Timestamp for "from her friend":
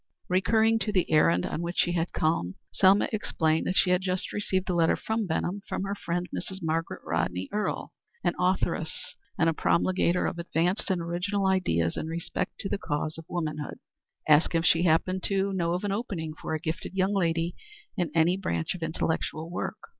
5.69-6.27